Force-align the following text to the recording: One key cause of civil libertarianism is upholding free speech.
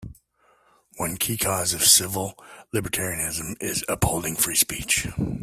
One 0.97 1.15
key 1.17 1.37
cause 1.37 1.75
of 1.75 1.83
civil 1.85 2.33
libertarianism 2.73 3.55
is 3.61 3.85
upholding 3.87 4.35
free 4.35 4.55
speech. 4.55 5.07